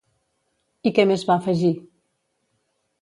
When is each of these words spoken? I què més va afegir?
I 0.89 0.93
què 0.99 1.05
més 1.11 1.25
va 1.31 1.35
afegir? 1.41 1.71